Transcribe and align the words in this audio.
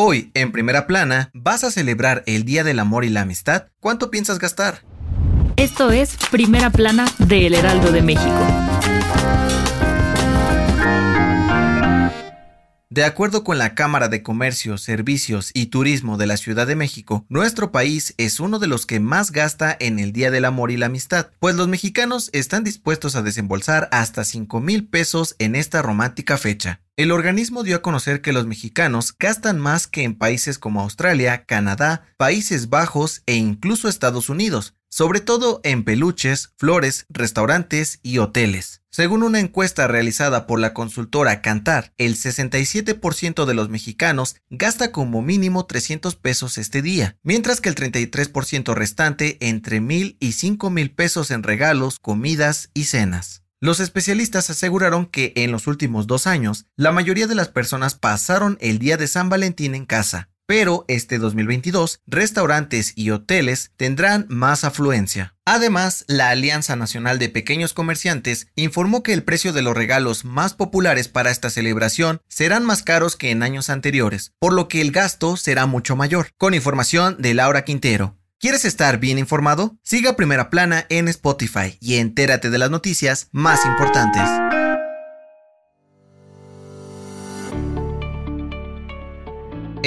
Hoy, 0.00 0.30
en 0.34 0.52
primera 0.52 0.86
plana, 0.86 1.28
vas 1.34 1.64
a 1.64 1.72
celebrar 1.72 2.22
el 2.26 2.44
Día 2.44 2.62
del 2.62 2.78
Amor 2.78 3.04
y 3.04 3.08
la 3.08 3.22
Amistad. 3.22 3.64
¿Cuánto 3.80 4.12
piensas 4.12 4.38
gastar? 4.38 4.82
Esto 5.56 5.90
es 5.90 6.16
Primera 6.30 6.70
Plana 6.70 7.06
de 7.18 7.48
El 7.48 7.54
Heraldo 7.54 7.90
de 7.90 8.02
México. 8.02 8.46
De 12.98 13.04
acuerdo 13.04 13.44
con 13.44 13.58
la 13.58 13.76
Cámara 13.76 14.08
de 14.08 14.24
Comercio, 14.24 14.76
Servicios 14.76 15.52
y 15.54 15.66
Turismo 15.66 16.16
de 16.16 16.26
la 16.26 16.36
Ciudad 16.36 16.66
de 16.66 16.74
México, 16.74 17.24
nuestro 17.28 17.70
país 17.70 18.12
es 18.16 18.40
uno 18.40 18.58
de 18.58 18.66
los 18.66 18.86
que 18.86 18.98
más 18.98 19.30
gasta 19.30 19.76
en 19.78 20.00
el 20.00 20.12
Día 20.12 20.32
del 20.32 20.44
Amor 20.44 20.72
y 20.72 20.76
la 20.76 20.86
Amistad, 20.86 21.28
pues 21.38 21.54
los 21.54 21.68
mexicanos 21.68 22.28
están 22.32 22.64
dispuestos 22.64 23.14
a 23.14 23.22
desembolsar 23.22 23.88
hasta 23.92 24.24
5 24.24 24.58
mil 24.58 24.88
pesos 24.88 25.36
en 25.38 25.54
esta 25.54 25.80
romántica 25.80 26.38
fecha. 26.38 26.80
El 26.96 27.12
organismo 27.12 27.62
dio 27.62 27.76
a 27.76 27.82
conocer 27.82 28.20
que 28.20 28.32
los 28.32 28.48
mexicanos 28.48 29.14
gastan 29.16 29.60
más 29.60 29.86
que 29.86 30.02
en 30.02 30.16
países 30.16 30.58
como 30.58 30.80
Australia, 30.80 31.44
Canadá, 31.44 32.02
Países 32.16 32.68
Bajos 32.68 33.22
e 33.26 33.36
incluso 33.36 33.88
Estados 33.88 34.28
Unidos, 34.28 34.74
sobre 34.90 35.20
todo 35.20 35.60
en 35.62 35.84
peluches, 35.84 36.52
flores, 36.56 37.06
restaurantes 37.10 38.00
y 38.02 38.18
hoteles. 38.18 38.77
Según 38.90 39.22
una 39.22 39.38
encuesta 39.38 39.86
realizada 39.86 40.46
por 40.46 40.58
la 40.58 40.72
consultora 40.72 41.42
Cantar, 41.42 41.92
el 41.98 42.16
67% 42.16 43.44
de 43.44 43.54
los 43.54 43.68
mexicanos 43.68 44.36
gasta 44.48 44.92
como 44.92 45.20
mínimo 45.20 45.66
300 45.66 46.16
pesos 46.16 46.56
este 46.56 46.80
día, 46.80 47.16
mientras 47.22 47.60
que 47.60 47.68
el 47.68 47.74
33% 47.74 48.74
restante 48.74 49.36
entre 49.40 49.80
mil 49.80 50.16
y 50.20 50.32
cinco 50.32 50.70
mil 50.70 50.90
pesos 50.90 51.30
en 51.30 51.42
regalos, 51.42 51.98
comidas 52.00 52.70
y 52.72 52.84
cenas. 52.84 53.42
Los 53.60 53.80
especialistas 53.80 54.50
aseguraron 54.50 55.06
que 55.06 55.32
en 55.36 55.52
los 55.52 55.66
últimos 55.66 56.06
dos 56.06 56.26
años, 56.26 56.66
la 56.76 56.92
mayoría 56.92 57.26
de 57.26 57.34
las 57.34 57.48
personas 57.48 57.94
pasaron 57.94 58.56
el 58.60 58.78
día 58.78 58.96
de 58.96 59.08
San 59.08 59.28
Valentín 59.28 59.74
en 59.74 59.84
casa, 59.84 60.30
pero 60.48 60.86
este 60.88 61.18
2022 61.18 62.00
restaurantes 62.06 62.94
y 62.96 63.10
hoteles 63.10 63.72
tendrán 63.76 64.24
más 64.30 64.64
afluencia. 64.64 65.34
Además, 65.44 66.06
la 66.08 66.30
Alianza 66.30 66.74
Nacional 66.74 67.18
de 67.18 67.28
Pequeños 67.28 67.74
Comerciantes 67.74 68.48
informó 68.56 69.02
que 69.02 69.12
el 69.12 69.22
precio 69.22 69.52
de 69.52 69.60
los 69.60 69.76
regalos 69.76 70.24
más 70.24 70.54
populares 70.54 71.08
para 71.08 71.30
esta 71.30 71.50
celebración 71.50 72.22
serán 72.28 72.64
más 72.64 72.82
caros 72.82 73.14
que 73.14 73.30
en 73.30 73.42
años 73.42 73.68
anteriores, 73.68 74.32
por 74.38 74.54
lo 74.54 74.68
que 74.68 74.80
el 74.80 74.90
gasto 74.90 75.36
será 75.36 75.66
mucho 75.66 75.96
mayor. 75.96 76.30
Con 76.38 76.54
información 76.54 77.16
de 77.18 77.34
Laura 77.34 77.64
Quintero. 77.64 78.16
¿Quieres 78.40 78.64
estar 78.64 78.98
bien 78.98 79.18
informado? 79.18 79.76
Siga 79.82 80.16
Primera 80.16 80.48
Plana 80.48 80.86
en 80.88 81.08
Spotify 81.08 81.76
y 81.78 81.96
entérate 81.96 82.48
de 82.48 82.58
las 82.58 82.70
noticias 82.70 83.28
más 83.32 83.66
importantes. 83.66 84.22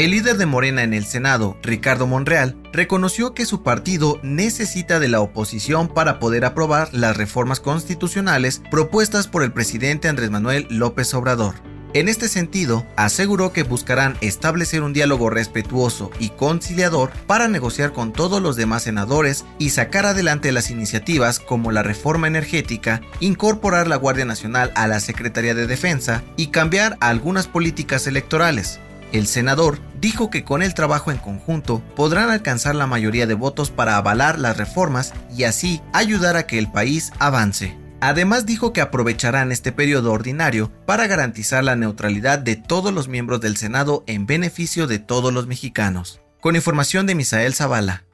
El 0.01 0.09
líder 0.09 0.37
de 0.37 0.47
Morena 0.47 0.81
en 0.81 0.95
el 0.95 1.05
Senado, 1.05 1.59
Ricardo 1.61 2.07
Monreal, 2.07 2.57
reconoció 2.73 3.35
que 3.35 3.45
su 3.45 3.61
partido 3.61 4.19
necesita 4.23 4.99
de 4.99 5.07
la 5.07 5.21
oposición 5.21 5.87
para 5.87 6.17
poder 6.17 6.43
aprobar 6.43 6.89
las 6.91 7.15
reformas 7.15 7.59
constitucionales 7.59 8.63
propuestas 8.71 9.27
por 9.27 9.43
el 9.43 9.51
presidente 9.51 10.07
Andrés 10.07 10.31
Manuel 10.31 10.65
López 10.71 11.13
Obrador. 11.13 11.53
En 11.93 12.09
este 12.09 12.29
sentido, 12.29 12.83
aseguró 12.95 13.53
que 13.53 13.61
buscarán 13.61 14.17
establecer 14.21 14.81
un 14.81 14.91
diálogo 14.91 15.29
respetuoso 15.29 16.09
y 16.17 16.29
conciliador 16.29 17.11
para 17.27 17.47
negociar 17.47 17.93
con 17.93 18.11
todos 18.11 18.41
los 18.41 18.55
demás 18.55 18.81
senadores 18.81 19.45
y 19.59 19.69
sacar 19.69 20.07
adelante 20.07 20.51
las 20.51 20.71
iniciativas 20.71 21.39
como 21.39 21.71
la 21.71 21.83
reforma 21.83 22.25
energética, 22.25 23.01
incorporar 23.19 23.87
la 23.87 23.97
Guardia 23.97 24.25
Nacional 24.25 24.71
a 24.73 24.87
la 24.87 24.99
Secretaría 24.99 25.53
de 25.53 25.67
Defensa 25.67 26.23
y 26.37 26.47
cambiar 26.47 26.97
algunas 27.01 27.47
políticas 27.47 28.07
electorales. 28.07 28.79
El 29.11 29.27
senador 29.27 29.79
dijo 29.99 30.29
que 30.29 30.45
con 30.45 30.61
el 30.61 30.73
trabajo 30.73 31.11
en 31.11 31.17
conjunto 31.17 31.83
podrán 31.95 32.29
alcanzar 32.29 32.75
la 32.75 32.87
mayoría 32.87 33.27
de 33.27 33.33
votos 33.33 33.69
para 33.69 33.97
avalar 33.97 34.39
las 34.39 34.55
reformas 34.57 35.13
y 35.35 35.43
así 35.43 35.81
ayudar 35.91 36.37
a 36.37 36.47
que 36.47 36.57
el 36.57 36.71
país 36.71 37.11
avance. 37.19 37.77
Además 37.99 38.45
dijo 38.45 38.73
que 38.73 38.81
aprovecharán 38.81 39.51
este 39.51 39.71
periodo 39.71 40.11
ordinario 40.11 40.71
para 40.85 41.07
garantizar 41.07 41.63
la 41.63 41.75
neutralidad 41.75 42.39
de 42.39 42.55
todos 42.55 42.93
los 42.93 43.07
miembros 43.07 43.41
del 43.41 43.57
Senado 43.57 44.03
en 44.07 44.25
beneficio 44.25 44.87
de 44.87 44.97
todos 44.97 45.31
los 45.31 45.45
mexicanos. 45.45 46.21
Con 46.39 46.55
información 46.55 47.05
de 47.05 47.13
Misael 47.13 47.53
Zavala. 47.53 48.05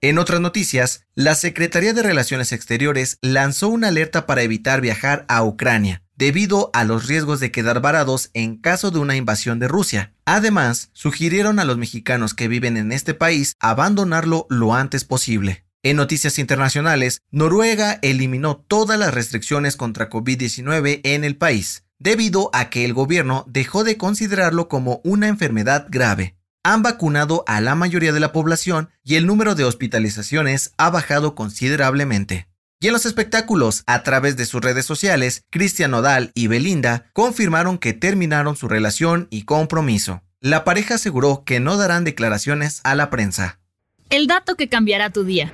En 0.00 0.16
otras 0.16 0.40
noticias, 0.40 1.04
la 1.14 1.34
Secretaría 1.34 1.92
de 1.92 2.02
Relaciones 2.02 2.52
Exteriores 2.52 3.18
lanzó 3.20 3.68
una 3.68 3.88
alerta 3.88 4.24
para 4.24 4.40
evitar 4.40 4.80
viajar 4.80 5.26
a 5.28 5.44
Ucrania, 5.44 6.02
debido 6.20 6.68
a 6.74 6.84
los 6.84 7.06
riesgos 7.06 7.40
de 7.40 7.50
quedar 7.50 7.80
varados 7.80 8.28
en 8.34 8.58
caso 8.58 8.90
de 8.90 8.98
una 8.98 9.16
invasión 9.16 9.58
de 9.58 9.68
Rusia. 9.68 10.12
Además, 10.26 10.90
sugirieron 10.92 11.58
a 11.58 11.64
los 11.64 11.78
mexicanos 11.78 12.34
que 12.34 12.46
viven 12.46 12.76
en 12.76 12.92
este 12.92 13.14
país 13.14 13.54
abandonarlo 13.58 14.46
lo 14.50 14.74
antes 14.74 15.04
posible. 15.04 15.64
En 15.82 15.96
noticias 15.96 16.38
internacionales, 16.38 17.22
Noruega 17.30 17.98
eliminó 18.02 18.58
todas 18.58 18.98
las 18.98 19.14
restricciones 19.14 19.76
contra 19.76 20.10
COVID-19 20.10 21.00
en 21.04 21.24
el 21.24 21.38
país, 21.38 21.84
debido 21.98 22.50
a 22.52 22.68
que 22.68 22.84
el 22.84 22.92
gobierno 22.92 23.46
dejó 23.48 23.82
de 23.82 23.96
considerarlo 23.96 24.68
como 24.68 25.00
una 25.04 25.26
enfermedad 25.26 25.86
grave 25.88 26.36
han 26.62 26.82
vacunado 26.82 27.42
a 27.46 27.62
la 27.62 27.74
mayoría 27.74 28.12
de 28.12 28.20
la 28.20 28.32
población 28.32 28.90
y 29.02 29.14
el 29.14 29.26
número 29.26 29.54
de 29.54 29.64
hospitalizaciones 29.64 30.74
ha 30.76 30.90
bajado 30.90 31.34
considerablemente. 31.34 32.49
Y 32.82 32.86
en 32.86 32.94
los 32.94 33.04
espectáculos, 33.04 33.82
a 33.86 34.02
través 34.02 34.38
de 34.38 34.46
sus 34.46 34.62
redes 34.62 34.86
sociales, 34.86 35.44
Cristian 35.50 35.90
Nodal 35.90 36.32
y 36.34 36.46
Belinda 36.46 37.10
confirmaron 37.12 37.76
que 37.76 37.92
terminaron 37.92 38.56
su 38.56 38.68
relación 38.68 39.28
y 39.28 39.42
compromiso. 39.42 40.22
La 40.40 40.64
pareja 40.64 40.94
aseguró 40.94 41.44
que 41.44 41.60
no 41.60 41.76
darán 41.76 42.04
declaraciones 42.04 42.80
a 42.82 42.94
la 42.94 43.10
prensa. 43.10 43.58
El 44.08 44.26
dato 44.26 44.54
que 44.54 44.70
cambiará 44.70 45.10
tu 45.10 45.24
día. 45.24 45.52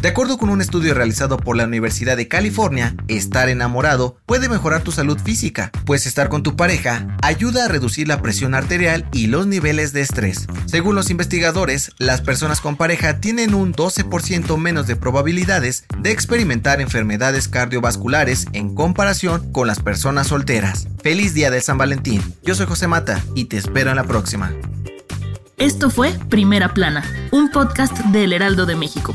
De 0.00 0.08
acuerdo 0.08 0.38
con 0.38 0.48
un 0.48 0.62
estudio 0.62 0.94
realizado 0.94 1.36
por 1.36 1.58
la 1.58 1.64
Universidad 1.64 2.16
de 2.16 2.26
California, 2.26 2.94
estar 3.08 3.50
enamorado 3.50 4.16
puede 4.24 4.48
mejorar 4.48 4.80
tu 4.80 4.92
salud 4.92 5.18
física, 5.18 5.70
pues 5.84 6.06
estar 6.06 6.30
con 6.30 6.42
tu 6.42 6.56
pareja 6.56 7.06
ayuda 7.20 7.66
a 7.66 7.68
reducir 7.68 8.08
la 8.08 8.22
presión 8.22 8.54
arterial 8.54 9.06
y 9.12 9.26
los 9.26 9.46
niveles 9.46 9.92
de 9.92 10.00
estrés. 10.00 10.46
Según 10.64 10.94
los 10.94 11.10
investigadores, 11.10 11.92
las 11.98 12.22
personas 12.22 12.62
con 12.62 12.76
pareja 12.76 13.20
tienen 13.20 13.52
un 13.52 13.74
12% 13.74 14.56
menos 14.56 14.86
de 14.86 14.96
probabilidades 14.96 15.84
de 15.98 16.12
experimentar 16.12 16.80
enfermedades 16.80 17.48
cardiovasculares 17.48 18.46
en 18.54 18.74
comparación 18.74 19.52
con 19.52 19.66
las 19.66 19.80
personas 19.80 20.28
solteras. 20.28 20.88
Feliz 21.02 21.34
día 21.34 21.50
de 21.50 21.60
San 21.60 21.76
Valentín. 21.76 22.22
Yo 22.42 22.54
soy 22.54 22.64
José 22.64 22.86
Mata 22.86 23.22
y 23.34 23.44
te 23.44 23.58
espero 23.58 23.90
en 23.90 23.96
la 23.96 24.04
próxima. 24.04 24.50
Esto 25.58 25.90
fue 25.90 26.14
Primera 26.30 26.72
Plana, 26.72 27.04
un 27.32 27.50
podcast 27.50 27.98
del 28.06 28.32
Heraldo 28.32 28.64
de 28.64 28.76
México. 28.76 29.14